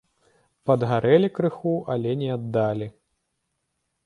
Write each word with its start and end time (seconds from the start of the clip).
Падгарэлі 0.69 1.29
крыху, 1.39 1.75
але 1.97 2.17
не 2.23 2.29
аддалі. 2.37 2.87